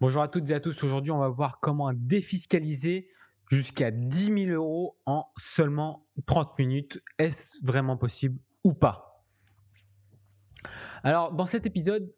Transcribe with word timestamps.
Bonjour 0.00 0.22
à 0.22 0.28
toutes 0.28 0.48
et 0.50 0.54
à 0.54 0.60
tous. 0.60 0.84
Aujourd'hui, 0.84 1.10
on 1.10 1.18
va 1.18 1.28
voir 1.28 1.58
comment 1.58 1.92
défiscaliser 1.92 3.10
jusqu'à 3.50 3.90
10 3.90 4.44
000 4.44 4.50
euros 4.52 4.96
en 5.06 5.26
seulement 5.36 6.06
30 6.26 6.56
minutes. 6.56 7.02
Est-ce 7.18 7.58
vraiment 7.64 7.96
possible 7.96 8.38
ou 8.62 8.72
pas? 8.72 9.24
Alors, 11.02 11.32
dans 11.32 11.46
cet 11.46 11.66
épisode, 11.66 12.14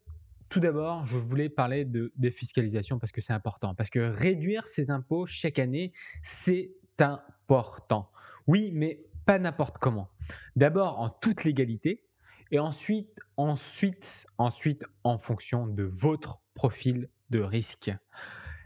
tout 0.50 0.60
d'abord, 0.60 1.06
je 1.06 1.16
voulais 1.16 1.48
parler 1.48 1.86
de 1.86 2.12
défiscalisation 2.16 2.98
parce 2.98 3.12
que 3.12 3.22
c'est 3.22 3.32
important. 3.32 3.74
Parce 3.74 3.88
que 3.88 4.00
réduire 4.00 4.66
ses 4.66 4.90
impôts 4.90 5.24
chaque 5.24 5.58
année, 5.58 5.94
c'est 6.22 6.72
important. 6.98 8.12
Oui, 8.46 8.72
mais 8.74 9.06
pas 9.24 9.38
n'importe 9.38 9.78
comment. 9.78 10.10
D'abord, 10.54 11.00
en 11.00 11.08
toute 11.08 11.44
légalité. 11.44 12.04
Et 12.50 12.58
ensuite, 12.58 13.18
ensuite, 13.38 14.26
ensuite, 14.36 14.84
en 15.02 15.16
fonction 15.16 15.66
de 15.66 15.84
votre 15.84 16.42
profil 16.52 17.08
de. 17.30 17.48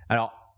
Alors, 0.08 0.56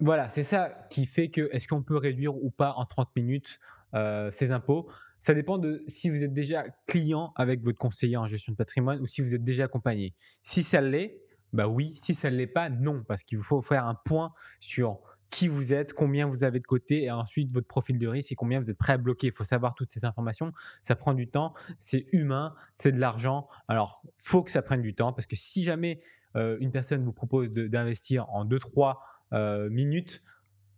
voilà, 0.00 0.28
c'est 0.28 0.44
ça 0.44 0.86
qui 0.90 1.06
fait 1.06 1.30
que 1.30 1.48
est-ce 1.52 1.66
qu'on 1.66 1.82
peut 1.82 1.96
réduire 1.96 2.36
ou 2.36 2.50
pas 2.50 2.72
en 2.76 2.84
30 2.84 3.08
minutes 3.16 3.58
euh, 3.94 4.30
ses 4.30 4.52
impôts? 4.52 4.88
Ça 5.18 5.34
dépend 5.34 5.58
de 5.58 5.82
si 5.88 6.10
vous 6.10 6.22
êtes 6.22 6.32
déjà 6.32 6.64
client 6.86 7.32
avec 7.34 7.62
votre 7.62 7.78
conseiller 7.78 8.16
en 8.16 8.26
gestion 8.26 8.52
de 8.52 8.56
patrimoine 8.56 9.00
ou 9.00 9.06
si 9.06 9.20
vous 9.20 9.34
êtes 9.34 9.42
déjà 9.42 9.64
accompagné. 9.64 10.14
Si 10.44 10.62
ça 10.62 10.80
l'est, 10.80 11.20
bah 11.52 11.66
oui. 11.66 11.94
Si 11.96 12.14
ça 12.14 12.30
ne 12.30 12.36
l'est 12.36 12.46
pas, 12.46 12.70
non, 12.70 13.02
parce 13.06 13.24
qu'il 13.24 13.42
faut 13.42 13.62
faire 13.62 13.86
un 13.86 13.96
point 13.96 14.32
sur 14.60 15.00
qui 15.30 15.48
vous 15.48 15.72
êtes, 15.72 15.92
combien 15.92 16.26
vous 16.26 16.44
avez 16.44 16.58
de 16.58 16.66
côté 16.66 17.04
et 17.04 17.10
ensuite 17.10 17.52
votre 17.52 17.66
profil 17.66 17.98
de 17.98 18.06
risque 18.06 18.32
et 18.32 18.34
combien 18.34 18.60
vous 18.60 18.70
êtes 18.70 18.78
prêt 18.78 18.94
à 18.94 18.98
bloquer. 18.98 19.28
Il 19.28 19.32
faut 19.32 19.44
savoir 19.44 19.74
toutes 19.74 19.90
ces 19.90 20.04
informations. 20.04 20.52
Ça 20.82 20.96
prend 20.96 21.14
du 21.14 21.28
temps, 21.28 21.54
c'est 21.78 22.06
humain, 22.12 22.54
c'est 22.74 22.92
de 22.92 22.98
l'argent. 22.98 23.48
Alors, 23.68 24.02
faut 24.16 24.42
que 24.42 24.50
ça 24.50 24.62
prenne 24.62 24.82
du 24.82 24.94
temps 24.94 25.12
parce 25.12 25.26
que 25.26 25.36
si 25.36 25.64
jamais 25.64 26.00
euh, 26.36 26.56
une 26.60 26.72
personne 26.72 27.04
vous 27.04 27.12
propose 27.12 27.50
d'investir 27.50 28.28
en 28.30 28.44
2-3 28.44 28.96
euh, 29.32 29.68
minutes, 29.70 30.22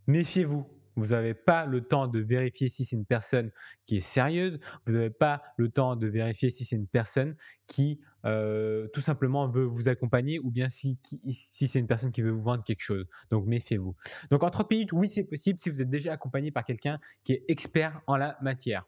méfiez-vous. 0.07 0.67
Vous 0.97 1.09
n'avez 1.09 1.35
pas 1.35 1.67
le 1.67 1.83
temps 1.83 2.07
de 2.07 2.21
vérifier 2.21 2.69
si 2.69 2.85
c'est 2.85 2.97
une 2.97 3.07
personne 3.07 3.51
qui 3.85 3.97
est 3.97 4.01
sérieuse. 4.01 4.59
Vous 4.87 4.93
n'avez 4.93 5.11
pas 5.11 5.43
le 5.57 5.69
temps 5.69 5.97
de 5.97 6.07
vérifier 6.07 6.51
si 6.51 6.65
c'est 6.65 6.77
une 6.77 6.87
personne 6.87 7.37
qui 7.67 8.01
euh, 8.25 8.89
tout 8.93 9.01
simplement 9.01 9.49
veut 9.49 9.65
vous 9.65 9.89
accompagner 9.89 10.39
ou 10.41 10.51
bien 10.51 10.69
si, 10.69 10.99
si 11.33 11.69
c'est 11.69 11.79
une 11.79 11.87
personne 11.87 12.13
qui 12.13 12.23
veut 12.23 12.31
vous 12.31 12.43
vendre 12.43 12.65
quelque 12.65 12.83
chose. 12.83 13.07
Donc 13.31 13.47
méfiez-vous. 13.47 13.95
Donc 14.31 14.43
en 14.43 14.51
30 14.51 14.71
minutes, 14.71 14.93
oui, 14.93 15.09
c'est 15.09 15.25
possible 15.25 15.59
si 15.59 15.71
vous 15.71 15.81
êtes 15.81 15.91
déjà 15.91 16.13
accompagné 16.13 16.51
par 16.51 16.65
quelqu'un 16.65 16.99
qui 17.25 17.35
est 17.35 17.45
expert 17.49 18.01
en 18.07 18.17
la 18.17 18.37
matière. 18.43 18.87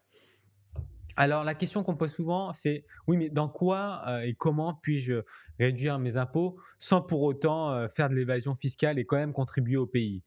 Alors 1.17 1.45
la 1.45 1.55
question 1.55 1.83
qu'on 1.83 1.97
pose 1.97 2.13
souvent, 2.13 2.53
c'est 2.53 2.87
oui, 3.07 3.17
mais 3.17 3.29
dans 3.29 3.49
quoi 3.49 4.03
euh, 4.07 4.23
et 4.23 4.35
comment 4.35 4.75
puis-je 4.75 5.23
réduire 5.59 5.99
mes 5.99 6.17
impôts 6.17 6.59
sans 6.79 7.03
pour 7.03 7.23
autant 7.23 7.71
euh, 7.71 7.89
faire 7.89 8.09
de 8.09 8.15
l'évasion 8.15 8.55
fiscale 8.55 8.99
et 8.99 9.05
quand 9.05 9.17
même 9.17 9.33
contribuer 9.33 9.77
au 9.77 9.87
pays? 9.87 10.23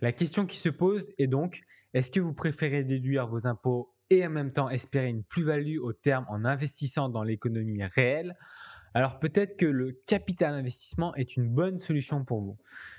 La 0.00 0.12
question 0.12 0.46
qui 0.46 0.58
se 0.58 0.68
pose 0.68 1.12
est 1.18 1.26
donc, 1.26 1.62
est-ce 1.92 2.10
que 2.10 2.20
vous 2.20 2.34
préférez 2.34 2.84
déduire 2.84 3.26
vos 3.26 3.46
impôts 3.46 3.94
et 4.10 4.26
en 4.26 4.30
même 4.30 4.52
temps 4.52 4.68
espérer 4.68 5.08
une 5.08 5.24
plus-value 5.24 5.78
au 5.78 5.92
terme 5.92 6.26
en 6.28 6.44
investissant 6.44 7.08
dans 7.08 7.22
l'économie 7.22 7.84
réelle? 7.84 8.36
Alors 8.92 9.18
peut-être 9.18 9.56
que 9.56 9.66
le 9.66 10.00
capital 10.06 10.54
investissement 10.54 11.14
est 11.16 11.36
une 11.36 11.48
bonne 11.48 11.78
solution 11.78 12.24
pour 12.24 12.40
vous. 12.40 12.56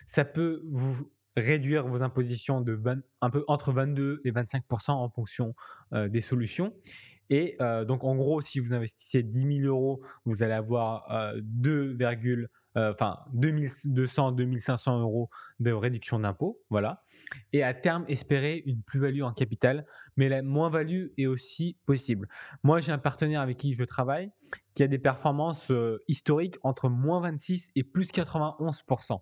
Ça 0.08 0.26
peut 0.26 0.62
vous 0.68 1.10
réduire 1.38 1.88
vos 1.88 2.02
impositions 2.02 2.62
de 2.62 2.80
un 3.22 3.30
peu 3.30 3.44
entre 3.48 3.72
22 3.72 4.22
et 4.24 4.32
25% 4.32 4.92
en 4.92 5.10
fonction 5.10 5.56
euh, 5.94 6.08
des 6.08 6.22
solutions. 6.22 6.74
Et 7.30 7.56
euh, 7.62 7.86
donc 7.86 8.04
en 8.04 8.16
gros, 8.16 8.42
si 8.42 8.60
vous 8.60 8.74
investissez 8.74 9.24
10 9.24 9.62
000 9.62 9.68
euros, 9.68 10.02
vous 10.26 10.44
allez 10.44 10.54
avoir 10.54 11.12
euh, 11.12 11.40
2, 11.42 11.98
euh, 12.00 12.48
enfin 12.76 13.20
2200, 13.34 14.34
2500 14.34 15.00
euros 15.00 15.30
de 15.60 15.72
réduction 15.72 16.20
d'impôt, 16.20 16.62
voilà. 16.70 17.04
Et 17.54 17.64
à 17.64 17.74
terme, 17.74 18.06
espérer 18.08 18.64
une 18.66 18.82
plus-value 18.84 19.22
en 19.22 19.32
capital, 19.32 19.86
mais 20.18 20.30
la 20.30 20.42
moins-value 20.42 21.08
est 21.18 21.26
aussi 21.26 21.78
possible. 21.86 22.28
Moi, 22.64 22.80
j'ai 22.80 22.92
un 22.92 22.98
partenaire 22.98 23.42
avec 23.42 23.58
qui 23.58 23.74
je 23.74 23.84
travaille 23.84 24.32
qui 24.76 24.84
a 24.84 24.88
des 24.88 25.00
performances 25.00 25.72
euh, 25.72 26.04
historiques 26.08 26.58
entre 26.64 26.90
moins 26.90 27.22
26 27.22 27.70
et 27.76 27.84
plus 27.84 28.12
91%. 28.12 29.22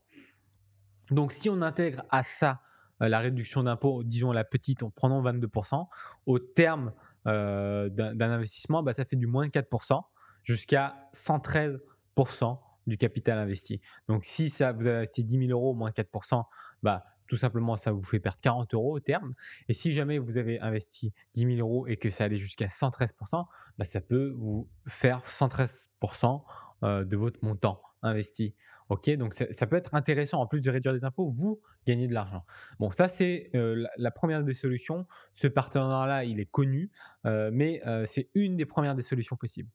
Donc, 1.12 1.32
si 1.32 1.50
on 1.50 1.62
intègre 1.62 2.04
à 2.10 2.24
ça 2.24 2.62
euh, 3.02 3.10
la 3.10 3.20
réduction 3.20 3.64
d'impôt, 3.64 4.04
disons 4.04 4.32
la 4.32 4.44
petite, 4.44 4.84
en 4.84 4.90
prenant 4.90 5.22
22%, 5.22 5.88
au 6.26 6.40
terme 6.40 6.94
d'un 7.26 8.20
investissement, 8.20 8.84
bah, 8.84 8.92
ça 8.92 9.06
fait 9.06 9.16
du 9.16 9.28
moins 9.28 9.48
4% 9.48 10.02
jusqu'à 10.44 11.10
113% 11.14 12.60
du 12.88 12.98
capital 12.98 13.38
investi. 13.38 13.82
Donc, 14.08 14.26
si 14.26 14.50
ça, 14.50 14.72
vous 14.72 14.86
avez 14.86 14.98
investi 14.98 15.24
10 15.24 15.48
000 15.48 15.52
euros, 15.52 15.74
moins 15.74 15.92
4%, 15.92 16.44
bah, 16.82 17.04
tout 17.28 17.38
simplement, 17.38 17.78
ça 17.78 17.92
vous 17.92 18.04
fait 18.04 18.20
perdre 18.20 18.40
40 18.42 18.74
euros 18.74 18.96
au 18.96 19.00
terme. 19.00 19.34
Et 19.68 19.74
si 19.74 19.92
jamais 19.92 20.20
vous 20.20 20.38
avez 20.38 20.60
investi 20.60 21.14
10 21.36 21.56
000 21.56 21.68
euros 21.68 21.88
et 21.88 21.98
que 21.98 22.10
ça 22.10 22.26
allait 22.26 22.38
jusqu'à 22.38 22.68
113%, 22.68 23.46
bah, 23.78 23.86
ça 23.86 24.02
peut 24.02 24.36
vous 24.38 24.70
faire 24.88 25.22
113% 25.26 26.44
euh, 26.84 27.06
de 27.06 27.18
votre 27.18 27.44
montant 27.44 27.82
investi. 28.02 28.56
Ok, 28.90 29.10
donc 29.12 29.34
ça, 29.34 29.66
peut 29.66 29.78
être 29.78 29.96
intéressant. 29.96 30.42
En 30.42 30.48
plus 30.48 30.62
de 30.62 30.70
réduire 30.70 30.94
des 30.94 31.06
impôts, 31.06 31.30
vous 31.30 31.62
gagnez 31.88 32.08
de 32.08 32.14
l'argent. 32.14 32.46
Bon, 32.80 32.92
ça 32.92 33.08
c'est 33.08 33.50
euh, 33.56 33.88
la, 33.98 34.12
première 34.12 34.44
des 34.44 34.54
solutions. 34.54 35.08
Ce 35.34 35.48
partenaire-là, 35.48 36.26
il 36.26 36.40
est 36.40 36.46
connu, 36.46 36.92
euh, 37.26 37.50
mais 37.52 37.82
c'est 38.06 38.30
une 38.36 38.58
des 38.58 38.66
premières 38.66 38.94
des 38.94 39.02
solutions 39.02 39.38
possibles. 39.38 39.70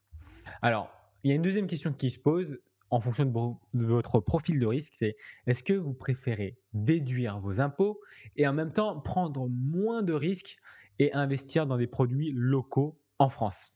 Alors, 0.63 0.93
il 1.25 1.31
y 1.31 1.33
a 1.33 1.35
une 1.35 1.43
deuxième 1.43 1.67
question 1.67 1.93
qui 1.93 2.11
se 2.11 2.19
pose 2.19 2.59
en 2.91 3.01
fonction 3.01 3.25
de, 3.25 3.85
votre 3.85 4.21
profil 4.21 4.59
de 4.59 4.67
risque, 4.67 4.95
c'est 4.97 5.17
est-ce 5.47 5.63
que 5.63 5.73
vous 5.73 5.95
préférez 5.95 6.59
déduire 6.73 7.39
vos 7.39 7.61
impôts 7.61 8.01
et 8.37 8.47
en 8.47 8.53
même 8.53 8.73
temps 8.73 9.01
prendre 9.01 9.49
moins 9.49 10.03
de 10.03 10.13
risques 10.13 10.57
et 10.99 11.13
investir 11.13 11.67
dans 11.67 11.77
des 11.77 11.87
produits 11.87 12.33
locaux 12.35 13.01
en 13.19 13.29
France? 13.29 13.73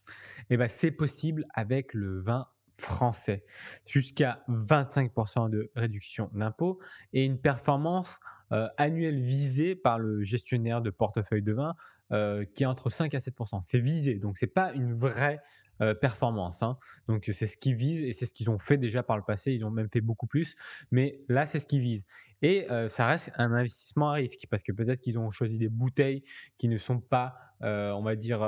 Eh 0.49 0.57
bien, 0.57 0.67
c'est 0.67 0.91
possible 0.91 1.45
avec 1.53 1.93
le 1.93 2.21
vin 2.21 2.47
français. 2.75 3.45
Jusqu'à 3.85 4.43
25% 4.49 5.49
de 5.49 5.71
réduction 5.75 6.29
d'impôts 6.33 6.79
et 7.13 7.23
une 7.23 7.39
performance 7.39 8.19
euh, 8.51 8.67
annuelle 8.77 9.21
visée 9.21 9.75
par 9.75 9.99
le 9.99 10.23
gestionnaire 10.23 10.81
de 10.81 10.89
portefeuille 10.89 11.43
de 11.43 11.53
vin 11.53 11.75
euh, 12.11 12.45
qui 12.53 12.63
est 12.63 12.65
entre 12.67 12.89
5 12.89 13.13
à 13.15 13.19
7%. 13.19 13.61
C'est 13.63 13.79
visé, 13.79 14.15
donc 14.15 14.37
ce 14.37 14.45
n'est 14.45 14.51
pas 14.51 14.73
une 14.73 14.93
vraie 14.93 15.41
euh, 15.81 15.93
performance. 15.93 16.63
Hein. 16.63 16.77
Donc 17.07 17.29
c'est 17.33 17.47
ce 17.47 17.57
qu'ils 17.57 17.75
visent 17.75 18.03
et 18.03 18.11
c'est 18.11 18.25
ce 18.25 18.33
qu'ils 18.33 18.49
ont 18.49 18.59
fait 18.59 18.77
déjà 18.77 19.03
par 19.03 19.17
le 19.17 19.23
passé. 19.23 19.53
Ils 19.53 19.65
ont 19.65 19.71
même 19.71 19.89
fait 19.91 20.01
beaucoup 20.01 20.27
plus, 20.27 20.55
mais 20.91 21.21
là 21.29 21.45
c'est 21.45 21.59
ce 21.59 21.67
qu'ils 21.67 21.81
visent. 21.81 22.05
Et 22.41 22.69
euh, 22.71 22.87
ça 22.87 23.07
reste 23.07 23.31
un 23.37 23.51
investissement 23.51 24.11
à 24.11 24.13
risque 24.13 24.45
parce 24.49 24.63
que 24.63 24.71
peut-être 24.71 25.01
qu'ils 25.01 25.17
ont 25.17 25.31
choisi 25.31 25.57
des 25.57 25.69
bouteilles 25.69 26.23
qui 26.57 26.67
ne 26.67 26.77
sont 26.77 26.99
pas, 26.99 27.35
euh, 27.63 27.91
on 27.91 28.03
va 28.03 28.15
dire, 28.15 28.39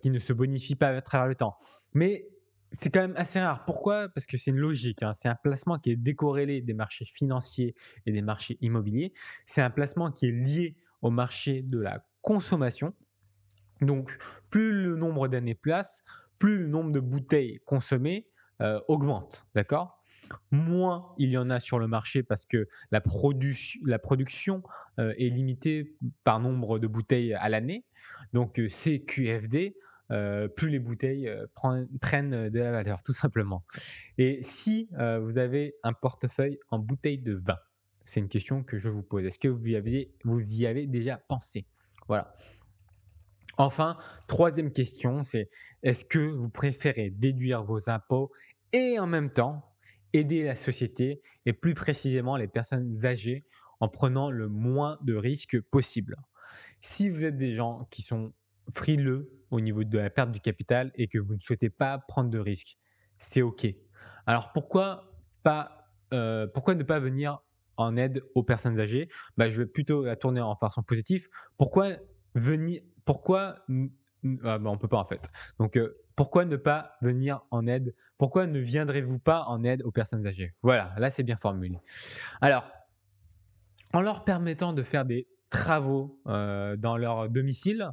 qui 0.00 0.10
ne 0.10 0.18
se 0.18 0.32
bonifient 0.32 0.76
pas 0.76 0.88
à 0.88 1.02
travers 1.02 1.28
le 1.28 1.34
temps. 1.34 1.56
Mais 1.92 2.28
c'est 2.72 2.90
quand 2.90 3.00
même 3.00 3.16
assez 3.16 3.40
rare. 3.40 3.64
Pourquoi? 3.64 4.08
Parce 4.08 4.26
que 4.26 4.36
c'est 4.36 4.50
une 4.50 4.58
logique. 4.58 5.02
Hein. 5.02 5.12
C'est 5.14 5.28
un 5.28 5.34
placement 5.34 5.78
qui 5.78 5.90
est 5.90 5.96
décorrélé 5.96 6.62
des 6.62 6.74
marchés 6.74 7.04
financiers 7.04 7.74
et 8.06 8.12
des 8.12 8.22
marchés 8.22 8.58
immobiliers. 8.60 9.12
C'est 9.46 9.62
un 9.62 9.70
placement 9.70 10.10
qui 10.10 10.26
est 10.26 10.32
lié 10.32 10.76
au 11.02 11.10
marché 11.10 11.62
de 11.62 11.78
la 11.78 12.04
consommation. 12.22 12.94
Donc, 13.80 14.16
plus 14.50 14.72
le 14.72 14.96
nombre 14.96 15.28
d'années 15.28 15.54
place, 15.54 16.04
plus 16.40 16.58
le 16.58 16.66
nombre 16.66 16.90
de 16.90 16.98
bouteilles 16.98 17.60
consommées 17.64 18.26
euh, 18.60 18.80
augmente, 18.88 19.46
d'accord? 19.54 20.02
Moins 20.50 21.14
il 21.18 21.30
y 21.30 21.38
en 21.38 21.50
a 21.50 21.60
sur 21.60 21.78
le 21.78 21.86
marché 21.86 22.22
parce 22.22 22.44
que 22.44 22.68
la, 22.90 23.02
la 23.84 23.98
production 23.98 24.62
euh, 24.98 25.14
est 25.18 25.28
limitée 25.28 25.96
par 26.24 26.40
nombre 26.40 26.78
de 26.78 26.88
bouteilles 26.88 27.34
à 27.34 27.48
l'année. 27.48 27.84
Donc 28.32 28.58
euh, 28.58 28.68
c'est 28.68 29.00
QFD, 29.00 29.76
plus 30.56 30.70
les 30.70 30.80
bouteilles 30.80 31.30
prennent 32.00 32.48
de 32.48 32.58
la 32.58 32.72
valeur, 32.72 33.00
tout 33.04 33.12
simplement. 33.12 33.64
Et 34.18 34.40
si 34.42 34.88
vous 35.22 35.38
avez 35.38 35.76
un 35.84 35.92
portefeuille 35.92 36.58
en 36.70 36.80
bouteilles 36.80 37.20
de 37.20 37.34
vin, 37.34 37.58
c'est 38.04 38.18
une 38.18 38.28
question 38.28 38.64
que 38.64 38.76
je 38.76 38.88
vous 38.88 39.04
pose. 39.04 39.24
Est-ce 39.24 39.38
que 39.38 39.46
vous 39.46 39.68
y, 39.68 39.76
aviez, 39.76 40.12
vous 40.24 40.54
y 40.54 40.66
avez 40.66 40.88
déjà 40.88 41.16
pensé? 41.16 41.64
Voilà. 42.08 42.34
Enfin, 43.60 43.98
troisième 44.26 44.72
question, 44.72 45.22
c'est 45.22 45.50
est-ce 45.82 46.06
que 46.06 46.18
vous 46.18 46.48
préférez 46.48 47.10
déduire 47.10 47.62
vos 47.62 47.90
impôts 47.90 48.32
et 48.72 48.98
en 48.98 49.06
même 49.06 49.30
temps 49.30 49.76
aider 50.14 50.44
la 50.44 50.56
société 50.56 51.20
et 51.44 51.52
plus 51.52 51.74
précisément 51.74 52.38
les 52.38 52.48
personnes 52.48 53.04
âgées 53.04 53.44
en 53.78 53.88
prenant 53.88 54.30
le 54.30 54.48
moins 54.48 54.98
de 55.02 55.14
risques 55.14 55.60
possible? 55.60 56.16
Si 56.80 57.10
vous 57.10 57.22
êtes 57.22 57.36
des 57.36 57.52
gens 57.52 57.86
qui 57.90 58.00
sont 58.00 58.32
frileux 58.74 59.30
au 59.50 59.60
niveau 59.60 59.84
de 59.84 59.98
la 59.98 60.08
perte 60.08 60.32
du 60.32 60.40
capital 60.40 60.90
et 60.94 61.06
que 61.06 61.18
vous 61.18 61.34
ne 61.34 61.40
souhaitez 61.40 61.68
pas 61.68 61.98
prendre 61.98 62.30
de 62.30 62.38
risques, 62.38 62.78
c'est 63.18 63.42
OK. 63.42 63.66
Alors 64.24 64.52
pourquoi, 64.54 65.12
euh, 66.14 66.46
ne 66.46 66.82
pas 66.82 66.98
venir 66.98 67.40
en 67.76 67.98
aide 67.98 68.22
aux 68.34 68.42
personnes 68.42 68.80
âgées? 68.80 69.10
Bah, 69.36 69.50
Je 69.50 69.60
vais 69.60 69.68
plutôt 69.68 70.06
la 70.06 70.16
tourner 70.16 70.40
en 70.40 70.56
façon 70.56 70.82
positive. 70.82 71.28
Pourquoi 71.58 71.96
venir 72.34 72.80
pourquoi 73.10 73.56
ah, 74.44 74.58
bah, 74.58 74.70
on 74.70 74.78
peut 74.78 74.86
pas 74.86 74.98
en 74.98 75.04
fait. 75.04 75.28
Donc 75.58 75.76
pourquoi 76.14 76.44
ne 76.44 76.54
pas 76.54 76.92
venir 77.02 77.44
en 77.50 77.66
aide? 77.66 77.92
Pourquoi 78.18 78.46
ne 78.46 78.60
viendrez-vous 78.60 79.18
pas 79.18 79.42
en 79.48 79.64
aide 79.64 79.82
aux 79.82 79.90
personnes 79.90 80.24
âgées? 80.28 80.54
Voilà, 80.62 80.94
là 80.96 81.10
c'est 81.10 81.24
bien 81.24 81.36
formulé. 81.36 81.80
Alors, 82.40 82.70
en 83.92 84.00
leur 84.00 84.22
permettant 84.22 84.72
de 84.72 84.84
faire 84.84 85.04
des 85.04 85.26
travaux 85.50 86.20
dans 86.24 86.96
leur 86.96 87.28
domicile, 87.28 87.90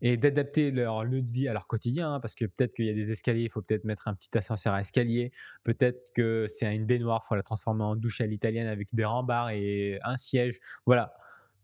et 0.00 0.16
d'adapter 0.16 0.70
leur 0.70 1.04
lieu 1.04 1.20
de 1.20 1.30
vie 1.30 1.46
à 1.46 1.52
leur 1.52 1.66
quotidien, 1.66 2.14
hein, 2.14 2.20
parce 2.20 2.34
que 2.34 2.46
peut-être 2.46 2.74
qu'il 2.74 2.86
y 2.86 2.90
a 2.90 2.94
des 2.94 3.10
escaliers, 3.10 3.44
il 3.44 3.50
faut 3.50 3.62
peut-être 3.62 3.84
mettre 3.84 4.08
un 4.08 4.14
petit 4.14 4.36
ascenseur 4.36 4.72
à 4.72 4.80
escalier, 4.80 5.30
peut-être 5.62 6.12
que 6.14 6.46
c'est 6.48 6.74
une 6.74 6.86
baignoire, 6.86 7.22
il 7.24 7.28
faut 7.28 7.36
la 7.36 7.42
transformer 7.42 7.84
en 7.84 7.96
douche 7.96 8.20
à 8.22 8.26
l'italienne 8.26 8.66
avec 8.66 8.88
des 8.92 9.04
rembarts 9.04 9.50
et 9.50 9.98
un 10.04 10.16
siège. 10.16 10.58
Voilà, 10.84 11.14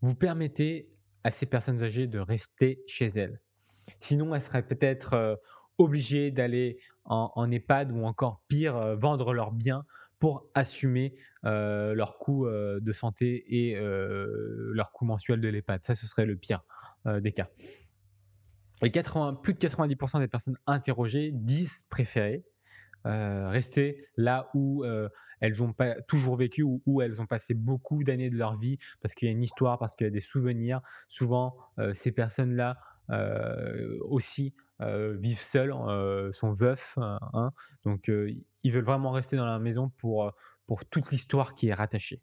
vous 0.01 0.15
permettez 0.15 0.89
à 1.23 1.31
ces 1.31 1.45
personnes 1.45 1.83
âgées 1.83 2.07
de 2.07 2.19
rester 2.19 2.81
chez 2.87 3.07
elles. 3.07 3.41
Sinon, 3.99 4.33
elles 4.35 4.41
seraient 4.41 4.65
peut-être 4.65 5.39
obligées 5.77 6.31
d'aller 6.31 6.77
en, 7.05 7.49
EHPAD 7.51 7.91
ou 7.91 8.03
encore 8.03 8.43
pire, 8.47 8.95
vendre 8.95 9.33
leurs 9.33 9.51
biens 9.51 9.85
pour 10.19 10.47
assumer 10.53 11.15
leurs 11.43 12.17
coûts 12.17 12.47
de 12.47 12.91
santé 12.91 13.43
et 13.47 13.75
leurs 13.75 14.91
coûts 14.91 15.05
mensuels 15.05 15.41
de 15.41 15.47
l'EHPAD. 15.47 15.83
Ça, 15.83 15.95
ce 15.95 16.05
serait 16.05 16.25
le 16.25 16.37
pire 16.37 16.63
des 17.05 17.31
cas. 17.31 17.49
Et 18.83 18.89
plus 18.89 19.53
de 19.53 19.59
90% 19.59 20.19
des 20.19 20.27
personnes 20.27 20.57
interrogées 20.65 21.31
disent 21.33 21.83
préférer 21.89 22.43
euh, 23.05 23.49
rester 23.49 24.05
là 24.15 24.49
où 24.53 24.83
euh, 24.83 25.09
elles 25.39 25.63
ont 25.63 25.73
pas 25.73 25.99
toujours 26.03 26.35
vécu 26.35 26.61
ou 26.61 26.81
où 26.85 27.01
elles 27.01 27.19
ont 27.19 27.25
passé 27.25 27.53
beaucoup 27.53 28.03
d'années 28.03 28.29
de 28.29 28.37
leur 28.37 28.57
vie 28.57 28.77
parce 29.01 29.15
qu'il 29.15 29.27
y 29.27 29.29
a 29.29 29.31
une 29.31 29.43
histoire, 29.43 29.79
parce 29.79 29.95
qu'il 29.95 30.05
y 30.05 30.07
a 30.07 30.11
des 30.11 30.19
souvenirs. 30.19 30.81
Souvent, 31.07 31.55
euh, 31.79 31.93
ces 31.93 32.11
personnes-là 32.11 32.77
aussi 34.07 34.53
vivent 34.79 35.41
seules, 35.41 35.73
sont 36.31 36.53
veufs, 36.53 36.97
hein. 36.97 37.51
donc 37.83 38.07
ils 38.07 38.71
veulent 38.71 38.85
vraiment 38.85 39.11
rester 39.11 39.35
dans 39.35 39.45
la 39.45 39.59
maison 39.59 39.89
pour, 39.97 40.31
pour 40.65 40.85
toute 40.85 41.11
l'histoire 41.11 41.53
qui 41.53 41.67
est 41.67 41.73
rattachée. 41.73 42.21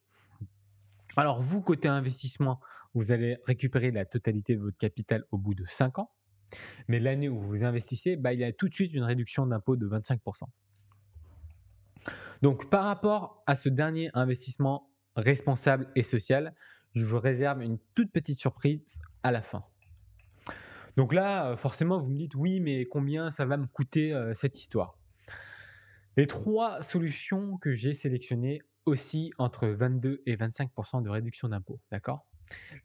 Alors 1.15 1.43
vous, 1.43 1.61
côté 1.61 1.89
investissement, 1.89 2.59
vous 2.95 3.13
allez 3.13 3.37
récupérer 3.45 3.91
la 3.91 4.07
totalité 4.07 4.57
de 4.57 4.63
votre 4.63 4.79
capital 4.79 5.25
au 5.31 5.37
bout 5.37 5.55
de 5.55 5.67
5 5.67 5.99
ans. 5.99 6.11
Mais 6.89 7.01
l'année 7.01 7.29
où 7.29 7.39
vous 7.39 7.65
investissez, 7.65 8.17
bah, 8.17 8.33
il 8.33 8.41
y 8.41 8.45
a 8.45 8.53
tout 8.53 8.69
de 8.69 8.75
suite 8.75 8.95
une 8.95 9.05
réduction 9.05 9.47
d'impôt 9.47 9.77
de 9.77 9.87
25%. 9.87 10.45
Donc 12.43 12.71
par 12.71 12.85
rapport 12.85 13.43
à 13.47 13.55
ce 13.55 13.69
dernier 13.69 14.11
investissement 14.15 14.91
responsable 15.17 15.89
et 15.97 16.03
social, 16.03 16.55
je 16.95 17.05
vous 17.05 17.19
réserve 17.19 17.63
une 17.63 17.79
toute 17.95 18.13
petite 18.13 18.41
surprise 18.41 19.03
à 19.23 19.33
la 19.33 19.43
fin. 19.43 19.65
Donc 20.97 21.13
là, 21.13 21.57
forcément, 21.57 22.01
vous 22.01 22.11
me 22.11 22.17
dites 22.17 22.35
oui, 22.35 22.61
mais 22.61 22.87
combien 22.87 23.31
ça 23.31 23.47
va 23.47 23.57
me 23.57 23.67
coûter 23.67 24.13
euh, 24.13 24.35
cette 24.35 24.59
histoire? 24.59 24.99
Les 26.17 26.27
trois 26.27 26.83
solutions 26.83 27.57
que 27.59 27.75
j'ai 27.75 27.95
sélectionnées 27.95 28.61
aussi 28.85 29.33
entre 29.39 29.69
22 29.69 30.23
et 30.27 30.37
25% 30.37 31.03
de 31.03 31.09
réduction 31.09 31.49
d'impôt, 31.49 31.81
d'accord? 31.93 32.27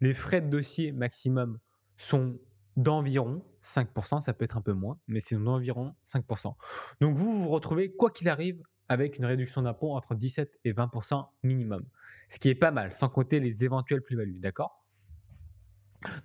Les 0.01 0.13
frais 0.13 0.41
de 0.41 0.49
dossier 0.49 0.91
maximum 0.91 1.57
sont 1.97 2.37
d'environ 2.75 3.43
5%, 3.63 4.21
ça 4.21 4.33
peut 4.33 4.45
être 4.45 4.57
un 4.57 4.61
peu 4.61 4.73
moins, 4.73 4.99
mais 5.07 5.19
c'est 5.19 5.35
d'environ 5.35 5.95
5%. 6.05 6.53
Donc 7.01 7.17
vous 7.17 7.41
vous 7.41 7.49
retrouvez, 7.49 7.91
quoi 7.91 8.11
qu'il 8.11 8.29
arrive, 8.29 8.61
avec 8.89 9.17
une 9.17 9.25
réduction 9.25 9.61
d'impôt 9.61 9.93
entre 9.93 10.15
17 10.15 10.59
et 10.65 10.73
20% 10.73 11.27
minimum. 11.43 11.85
Ce 12.29 12.39
qui 12.39 12.49
est 12.49 12.55
pas 12.55 12.71
mal, 12.71 12.93
sans 12.93 13.09
compter 13.09 13.39
les 13.39 13.63
éventuelles 13.63 14.01
plus-values, 14.01 14.39
d'accord? 14.39 14.83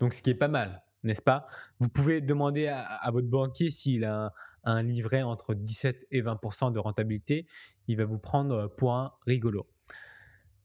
Donc 0.01 0.15
ce 0.15 0.23
qui 0.23 0.31
est 0.31 0.35
pas 0.35 0.49
mal, 0.49 0.83
n'est-ce 1.03 1.23
pas? 1.23 1.47
Vous 1.79 1.89
pouvez 1.89 2.21
demander 2.21 2.69
à, 2.69 3.09
votre 3.13 3.29
banquier 3.29 3.71
s'il 3.71 4.05
a 4.05 4.33
un, 4.65 4.83
livret 4.83 5.23
entre 5.23 5.55
17 5.55 6.07
et 6.11 6.23
20% 6.23 6.73
de 6.73 6.79
rentabilité, 6.79 7.47
il 7.87 7.97
va 7.97 8.05
vous 8.05 8.19
prendre 8.19 8.69
pour 8.77 8.95
un 8.95 9.13
rigolo. 9.27 9.69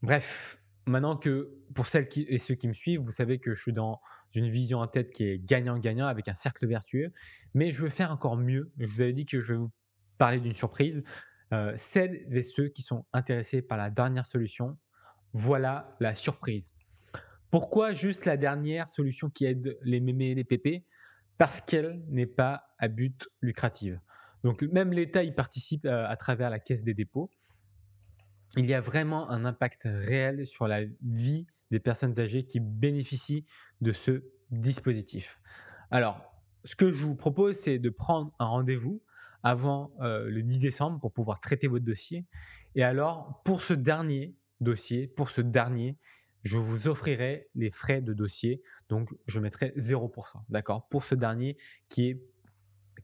Bref, 0.01 0.59
maintenant 0.85 1.15
que 1.15 1.55
pour 1.73 1.87
celles 1.87 2.07
et 2.15 2.37
ceux 2.37 2.55
qui 2.55 2.67
me 2.67 2.73
suivent, 2.73 3.01
vous 3.01 3.11
savez 3.11 3.39
que 3.39 3.53
je 3.53 3.61
suis 3.61 3.73
dans 3.73 4.01
une 4.33 4.49
vision 4.49 4.79
en 4.79 4.87
tête 4.87 5.11
qui 5.11 5.25
est 5.25 5.39
gagnant-gagnant 5.39 6.07
avec 6.07 6.27
un 6.27 6.35
cercle 6.35 6.67
vertueux, 6.67 7.13
mais 7.53 7.71
je 7.71 7.83
veux 7.83 7.89
faire 7.89 8.11
encore 8.11 8.37
mieux. 8.37 8.71
Je 8.79 8.87
vous 8.87 9.01
avais 9.01 9.13
dit 9.13 9.25
que 9.25 9.41
je 9.41 9.53
vais 9.53 9.59
vous 9.59 9.71
parler 10.17 10.39
d'une 10.39 10.53
surprise. 10.53 11.03
Euh, 11.53 11.73
celles 11.77 12.25
et 12.35 12.41
ceux 12.41 12.67
qui 12.67 12.81
sont 12.81 13.05
intéressés 13.13 13.61
par 13.61 13.77
la 13.77 13.89
dernière 13.89 14.25
solution, 14.25 14.77
voilà 15.31 15.95
la 15.99 16.15
surprise. 16.15 16.73
Pourquoi 17.49 17.93
juste 17.93 18.25
la 18.25 18.35
dernière 18.35 18.89
solution 18.89 19.29
qui 19.29 19.45
aide 19.45 19.77
les 19.83 19.99
mémés 20.01 20.31
et 20.31 20.35
les 20.35 20.43
pépés? 20.43 20.85
Parce 21.37 21.61
qu'elle 21.61 22.03
n'est 22.09 22.25
pas 22.25 22.65
à 22.77 22.89
but 22.89 23.29
lucratif. 23.41 23.95
Donc 24.43 24.61
même 24.63 24.91
l'État 24.91 25.23
y 25.23 25.31
participe 25.31 25.85
euh, 25.85 26.05
à 26.07 26.17
travers 26.17 26.49
la 26.49 26.59
caisse 26.59 26.83
des 26.83 26.93
dépôts 26.93 27.31
il 28.55 28.65
y 28.65 28.73
a 28.73 28.81
vraiment 28.81 29.29
un 29.29 29.45
impact 29.45 29.83
réel 29.85 30.45
sur 30.45 30.67
la 30.67 30.81
vie 31.01 31.47
des 31.71 31.79
personnes 31.79 32.19
âgées 32.19 32.43
qui 32.45 32.59
bénéficient 32.59 33.45
de 33.81 33.91
ce 33.91 34.23
dispositif. 34.51 35.39
Alors, 35.89 36.21
ce 36.63 36.75
que 36.75 36.93
je 36.93 37.05
vous 37.05 37.15
propose, 37.15 37.57
c'est 37.57 37.79
de 37.79 37.89
prendre 37.89 38.31
un 38.39 38.45
rendez-vous 38.45 39.01
avant 39.43 39.93
euh, 40.01 40.29
le 40.29 40.41
10 40.41 40.59
décembre 40.59 40.99
pour 40.99 41.11
pouvoir 41.11 41.39
traiter 41.39 41.67
votre 41.67 41.85
dossier. 41.85 42.25
Et 42.75 42.83
alors, 42.83 43.41
pour 43.43 43.61
ce 43.61 43.73
dernier 43.73 44.35
dossier, 44.61 45.07
pour 45.07 45.29
ce 45.29 45.41
dernier, 45.41 45.97
je 46.43 46.57
vous 46.57 46.87
offrirai 46.87 47.49
les 47.55 47.71
frais 47.71 48.01
de 48.01 48.13
dossier. 48.13 48.61
Donc, 48.89 49.09
je 49.27 49.39
mettrai 49.39 49.73
0%, 49.77 50.09
d'accord 50.49 50.87
Pour 50.89 51.03
ce 51.03 51.15
dernier 51.15 51.57
qui, 51.89 52.09
est, 52.09 52.23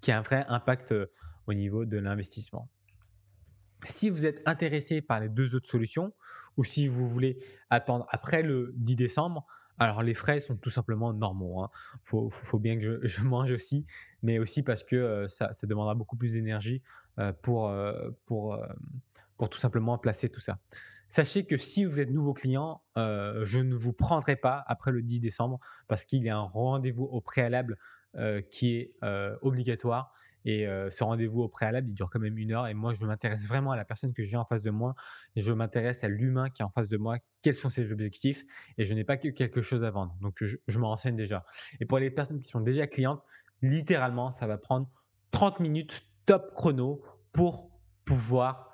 qui 0.01 0.11
a 0.11 0.17
un 0.17 0.21
vrai 0.21 0.45
impact 0.47 0.93
euh, 0.93 1.11
au 1.47 1.53
niveau 1.53 1.85
de 1.85 1.97
l'investissement. 1.97 2.69
Si 3.85 4.09
vous 4.09 4.25
êtes 4.25 4.41
intéressé 4.45 5.01
par 5.01 5.19
les 5.19 5.29
deux 5.29 5.55
autres 5.55 5.69
solutions, 5.69 6.13
ou 6.57 6.63
si 6.65 6.87
vous 6.87 7.07
voulez 7.07 7.39
attendre 7.69 8.05
après 8.09 8.43
le 8.43 8.73
10 8.75 8.95
décembre, 8.97 9.45
alors 9.79 10.03
les 10.03 10.13
frais 10.13 10.41
sont 10.41 10.57
tout 10.57 10.69
simplement 10.69 11.13
normaux. 11.13 11.61
Il 11.61 11.65
hein. 11.65 12.29
faut, 12.31 12.59
bien 12.59 12.79
que 12.79 12.99
je, 13.07 13.21
mange 13.21 13.51
aussi, 13.51 13.85
mais 14.21 14.37
aussi 14.37 14.61
parce 14.61 14.83
que 14.83 14.95
euh, 14.95 15.27
ça, 15.27 15.51
demandera 15.63 15.95
beaucoup 15.95 16.17
plus 16.17 16.33
d'énergie 16.33 16.83
euh, 17.17 17.31
euh, 17.47 18.11
pour 18.25 18.59
tout 19.49 19.57
simplement 19.57 19.97
placer 19.97 20.29
tout 20.29 20.41
ça. 20.41 20.59
Sachez 21.07 21.45
que 21.45 21.57
si 21.57 21.85
vous 21.85 21.99
êtes 21.99 22.11
nouveau 22.11 22.33
client, 22.33 22.83
je 22.95 23.57
ne 23.57 23.73
vous 23.73 23.93
prendrai 23.93 24.35
pas 24.35 24.63
après 24.67 24.91
le 24.91 25.01
10 25.01 25.19
décembre 25.21 25.59
parce 25.87 26.05
qu'il 26.05 26.21
y 26.23 26.29
a 26.29 26.37
un 26.37 26.41
rendez-vous 26.41 27.05
au 27.05 27.19
préalable 27.19 27.77
qui 28.51 28.75
est 28.75 28.93
obligatoire 29.41 30.11
et 30.45 30.65
ce 30.89 31.03
rendez-vous 31.03 31.41
au 31.41 31.49
préalable, 31.49 31.89
il 31.89 31.93
dure 31.93 32.09
quand 32.09 32.19
même 32.19 32.37
une 32.37 32.51
heure. 32.51 32.67
Et 32.67 32.73
moi, 32.73 32.93
je 32.93 33.03
m'intéresse 33.03 33.47
vraiment 33.47 33.71
à 33.71 33.75
la 33.75 33.85
personne 33.85 34.13
que 34.13 34.23
j'ai 34.23 34.37
en 34.37 34.45
face 34.45 34.63
de 34.63 34.71
moi. 34.71 34.95
Et 35.35 35.41
je 35.41 35.51
m'intéresse 35.51 36.03
à 36.03 36.07
l'humain 36.07 36.49
qui 36.49 36.61
est 36.61 36.65
en 36.65 36.69
face 36.69 36.87
de 36.87 36.97
moi. 36.97 37.17
Quels 37.41 37.55
sont 37.55 37.69
ses 37.69 37.91
objectifs? 37.91 38.43
Et 38.77 38.85
je 38.85 38.93
n'ai 38.93 39.03
pas 39.03 39.17
que 39.17 39.27
quelque 39.27 39.61
chose 39.61 39.83
à 39.83 39.91
vendre. 39.91 40.15
Donc, 40.21 40.37
je, 40.41 40.79
me 40.79 40.85
renseigne 40.85 41.15
déjà. 41.15 41.45
Et 41.79 41.85
pour 41.85 41.99
les 41.99 42.09
personnes 42.09 42.39
qui 42.39 42.47
sont 42.47 42.61
déjà 42.61 42.87
clientes, 42.87 43.21
littéralement, 43.61 44.31
ça 44.31 44.47
va 44.47 44.57
prendre 44.57 44.89
30 45.31 45.59
minutes 45.59 46.07
top 46.25 46.53
chrono 46.53 47.03
pour 47.31 47.69
pouvoir 48.05 48.71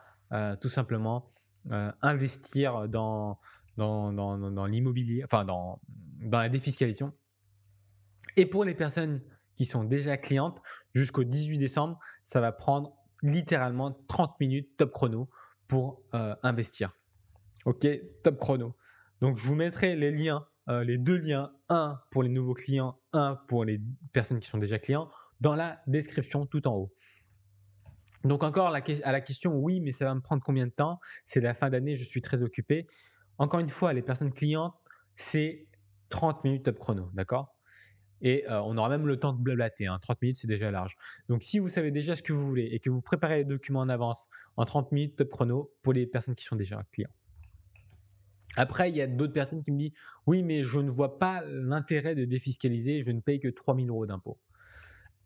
tout 0.61 0.69
simplement 0.69 1.33
investir 2.01 2.87
dans, 2.87 3.39
dans, 3.77 4.13
dans, 4.13 4.37
dans 4.37 4.65
l'immobilier, 4.65 5.23
enfin 5.23 5.45
dans, 5.45 5.81
dans 6.21 6.39
la 6.39 6.49
défiscalisation. 6.49 7.13
Et 8.37 8.45
pour 8.45 8.63
les 8.63 8.75
personnes 8.75 9.21
qui 9.55 9.65
sont 9.65 9.83
déjà 9.83 10.17
clientes, 10.17 10.61
jusqu'au 10.93 11.23
18 11.23 11.57
décembre, 11.57 11.99
ça 12.23 12.41
va 12.41 12.51
prendre 12.51 12.93
littéralement 13.21 13.91
30 14.07 14.39
minutes 14.39 14.77
top 14.77 14.91
chrono 14.91 15.29
pour 15.67 16.03
euh, 16.13 16.35
investir. 16.43 16.93
Ok, 17.65 17.87
top 18.23 18.37
chrono. 18.37 18.75
Donc 19.21 19.37
je 19.37 19.47
vous 19.47 19.55
mettrai 19.55 19.95
les 19.95 20.11
liens, 20.11 20.45
euh, 20.69 20.83
les 20.83 20.97
deux 20.97 21.17
liens, 21.17 21.53
un 21.69 21.99
pour 22.11 22.23
les 22.23 22.29
nouveaux 22.29 22.53
clients, 22.53 22.99
un 23.13 23.35
pour 23.47 23.65
les 23.65 23.81
personnes 24.13 24.39
qui 24.39 24.49
sont 24.49 24.57
déjà 24.57 24.77
clients, 24.77 25.09
dans 25.39 25.55
la 25.55 25.81
description 25.87 26.45
tout 26.45 26.67
en 26.67 26.75
haut. 26.75 26.93
Donc 28.23 28.43
encore 28.43 28.67
à 28.67 29.11
la 29.11 29.21
question, 29.21 29.55
oui, 29.55 29.79
mais 29.79 29.91
ça 29.91 30.05
va 30.05 30.15
me 30.15 30.21
prendre 30.21 30.43
combien 30.43 30.65
de 30.65 30.71
temps? 30.71 30.99
C'est 31.25 31.41
la 31.41 31.53
fin 31.53 31.69
d'année, 31.69 31.95
je 31.95 32.03
suis 32.03 32.21
très 32.21 32.41
occupé. 32.41 32.87
Encore 33.37 33.59
une 33.59 33.69
fois, 33.69 33.93
les 33.93 34.01
personnes 34.01 34.33
clientes, 34.33 34.73
c'est 35.15 35.67
30 36.09 36.43
minutes 36.43 36.63
top 36.63 36.79
chrono, 36.79 37.11
d'accord? 37.13 37.54
Et 38.21 38.45
on 38.49 38.77
aura 38.77 38.89
même 38.89 39.07
le 39.07 39.17
temps 39.17 39.33
de 39.33 39.41
blablater. 39.41 39.85
30 39.85 40.09
hein. 40.09 40.15
minutes, 40.21 40.37
c'est 40.37 40.47
déjà 40.47 40.71
large. 40.71 40.95
Donc, 41.29 41.43
si 41.43 41.59
vous 41.59 41.69
savez 41.69 41.91
déjà 41.91 42.15
ce 42.15 42.23
que 42.23 42.33
vous 42.33 42.45
voulez 42.45 42.69
et 42.71 42.79
que 42.79 42.89
vous 42.89 43.01
préparez 43.01 43.37
les 43.37 43.45
documents 43.45 43.81
en 43.81 43.89
avance 43.89 44.27
en 44.57 44.65
30 44.65 44.91
minutes, 44.91 45.15
top 45.15 45.29
chrono 45.29 45.71
pour 45.83 45.93
les 45.93 46.07
personnes 46.07 46.35
qui 46.35 46.45
sont 46.45 46.55
déjà 46.55 46.81
clients. 46.91 47.11
Après, 48.57 48.89
il 48.89 48.95
y 48.95 49.01
a 49.01 49.07
d'autres 49.07 49.33
personnes 49.33 49.63
qui 49.63 49.71
me 49.71 49.77
disent 49.77 49.91
Oui, 50.25 50.43
mais 50.43 50.63
je 50.63 50.79
ne 50.79 50.89
vois 50.89 51.19
pas 51.19 51.43
l'intérêt 51.45 52.15
de 52.15 52.25
défiscaliser, 52.25 53.03
je 53.03 53.11
ne 53.11 53.19
paye 53.19 53.39
que 53.39 53.49
3 53.49 53.75
000 53.75 53.87
euros 53.87 54.05
d'impôts. 54.05 54.39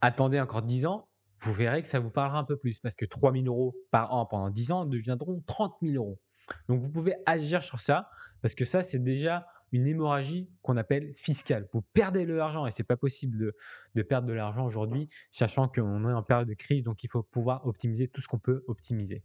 Attendez 0.01 0.39
encore 0.39 0.63
10 0.63 0.85
ans, 0.85 1.07
vous 1.41 1.53
verrez 1.53 1.81
que 1.81 1.87
ça 1.87 1.99
vous 1.99 2.09
parlera 2.09 2.39
un 2.39 2.43
peu 2.43 2.57
plus 2.57 2.79
parce 2.79 2.95
que 2.95 3.05
3 3.05 3.33
000 3.33 3.45
euros 3.45 3.75
par 3.91 4.13
an 4.13 4.25
pendant 4.25 4.49
10 4.49 4.71
ans 4.71 4.85
deviendront 4.85 5.43
30 5.45 5.75
000 5.81 5.95
euros. 5.95 6.19
Donc, 6.67 6.81
vous 6.81 6.91
pouvez 6.91 7.15
agir 7.25 7.61
sur 7.61 7.79
ça 7.79 8.09
parce 8.41 8.55
que 8.55 8.65
ça, 8.65 8.81
c'est 8.81 9.03
déjà 9.03 9.45
une 9.71 9.87
hémorragie 9.87 10.49
qu'on 10.61 10.77
appelle 10.77 11.13
fiscale. 11.15 11.67
Vous 11.73 11.81
perdez 11.81 12.25
de 12.25 12.33
l'argent 12.33 12.65
et 12.65 12.71
c'est 12.71 12.83
pas 12.83 12.97
possible 12.97 13.37
de, 13.37 13.55
de 13.95 14.01
perdre 14.01 14.27
de 14.27 14.33
l'argent 14.33 14.65
aujourd'hui, 14.65 15.09
sachant 15.31 15.67
qu'on 15.67 16.09
est 16.09 16.13
en 16.13 16.23
période 16.23 16.47
de 16.47 16.53
crise, 16.53 16.83
donc 16.83 17.03
il 17.03 17.09
faut 17.09 17.23
pouvoir 17.23 17.65
optimiser 17.65 18.07
tout 18.07 18.21
ce 18.21 18.27
qu'on 18.27 18.39
peut 18.39 18.63
optimiser. 18.67 19.23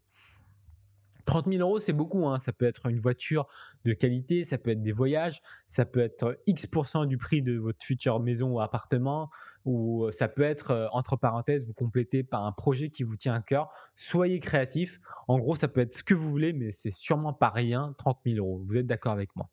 30 1.24 1.46
000 1.48 1.60
euros, 1.60 1.80
c'est 1.80 1.92
beaucoup. 1.92 2.26
Hein. 2.26 2.38
Ça 2.38 2.52
peut 2.52 2.66
être 2.66 2.86
une 2.86 2.98
voiture 2.98 3.46
de 3.84 3.92
qualité, 3.92 4.44
ça 4.44 4.58
peut 4.58 4.70
être 4.70 4.82
des 4.82 4.92
voyages, 4.92 5.40
ça 5.66 5.84
peut 5.84 6.00
être 6.00 6.38
X% 6.46 7.06
du 7.06 7.18
prix 7.18 7.42
de 7.42 7.56
votre 7.56 7.84
future 7.84 8.20
maison 8.20 8.52
ou 8.52 8.60
appartement, 8.60 9.30
ou 9.64 10.10
ça 10.10 10.28
peut 10.28 10.42
être, 10.42 10.70
euh, 10.70 10.86
entre 10.92 11.16
parenthèses, 11.16 11.66
vous 11.66 11.74
complétez 11.74 12.22
par 12.22 12.44
un 12.44 12.52
projet 12.52 12.90
qui 12.90 13.02
vous 13.02 13.16
tient 13.16 13.34
à 13.34 13.40
cœur. 13.40 13.70
Soyez 13.96 14.40
créatif. 14.40 15.00
En 15.28 15.38
gros, 15.38 15.56
ça 15.56 15.68
peut 15.68 15.80
être 15.80 15.94
ce 15.94 16.02
que 16.02 16.14
vous 16.14 16.28
voulez, 16.28 16.52
mais 16.52 16.70
c'est 16.72 16.90
sûrement 16.90 17.32
pas 17.32 17.50
rien, 17.50 17.94
30 17.98 18.20
000 18.26 18.38
euros. 18.38 18.62
Vous 18.66 18.76
êtes 18.76 18.86
d'accord 18.86 19.12
avec 19.12 19.34
moi? 19.36 19.48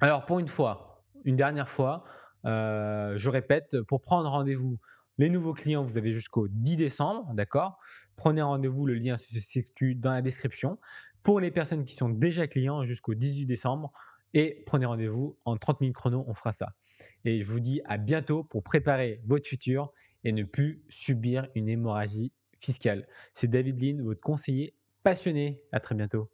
Alors, 0.00 0.26
pour 0.26 0.38
une 0.38 0.48
fois, 0.48 1.04
une 1.24 1.36
dernière 1.36 1.70
fois, 1.70 2.04
euh, 2.44 3.14
je 3.16 3.30
répète, 3.30 3.80
pour 3.82 4.02
prendre 4.02 4.28
rendez-vous 4.28 4.78
les 5.18 5.30
nouveaux 5.30 5.54
clients, 5.54 5.82
vous 5.82 5.96
avez 5.96 6.12
jusqu'au 6.12 6.48
10 6.48 6.76
décembre, 6.76 7.32
d'accord? 7.32 7.78
Prenez 8.16 8.42
rendez-vous, 8.42 8.84
le 8.84 8.94
lien 8.94 9.16
se 9.16 9.38
situe 9.38 9.94
dans 9.94 10.10
la 10.10 10.20
description. 10.20 10.78
Pour 11.22 11.40
les 11.40 11.50
personnes 11.50 11.84
qui 11.86 11.94
sont 11.94 12.10
déjà 12.10 12.46
clients, 12.46 12.84
jusqu'au 12.84 13.14
18 13.14 13.46
décembre. 13.46 13.92
Et 14.34 14.62
prenez 14.66 14.84
rendez-vous 14.84 15.38
en 15.46 15.56
30 15.56 15.80
minutes 15.80 15.96
chrono, 15.96 16.24
on 16.28 16.34
fera 16.34 16.52
ça. 16.52 16.74
Et 17.24 17.40
je 17.40 17.50
vous 17.50 17.60
dis 17.60 17.80
à 17.86 17.96
bientôt 17.96 18.44
pour 18.44 18.62
préparer 18.62 19.22
votre 19.24 19.46
futur 19.46 19.92
et 20.24 20.32
ne 20.32 20.44
plus 20.44 20.82
subir 20.90 21.48
une 21.54 21.68
hémorragie 21.68 22.32
fiscale. 22.60 23.06
C'est 23.32 23.48
David 23.48 23.80
Lynn, 23.80 24.02
votre 24.02 24.20
conseiller 24.20 24.74
passionné. 25.02 25.62
À 25.72 25.80
très 25.80 25.94
bientôt. 25.94 26.30